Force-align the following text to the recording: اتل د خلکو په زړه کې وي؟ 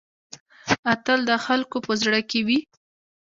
اتل 0.93 1.19
د 1.29 1.31
خلکو 1.45 1.77
په 1.85 1.93
زړه 2.01 2.19
کې 2.29 2.39
وي؟ 2.47 2.59